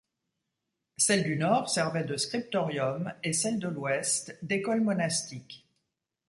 [0.97, 5.67] Celles du Nord servaient de scriptorium et celles de l'Ouest d'école monastique.